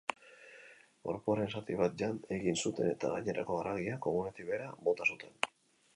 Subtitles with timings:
[1.09, 5.37] Gorpuaren zati bat jan egin zuten eta gainerako haragia komunetik behera bota zuten.